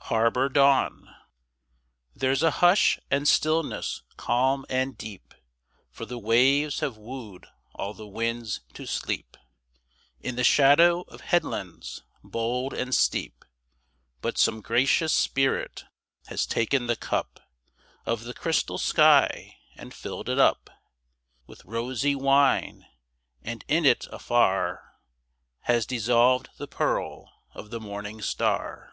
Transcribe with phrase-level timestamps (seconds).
[0.00, 1.12] 8 Autoplay
[2.14, 5.34] There's a hush and stillness calm and deep,
[5.90, 9.36] For the waves have wooed all the winds to sleep
[10.20, 13.44] In the shadow of headlands bold and steep;
[14.20, 15.84] But some gracious spirit
[16.28, 17.40] has taken the cup
[18.06, 20.70] Of the crystal sky and filled it up
[21.48, 22.86] With rosy wine,
[23.42, 24.92] and in it afar
[25.62, 28.92] Has dissolved the pearl of the morning star.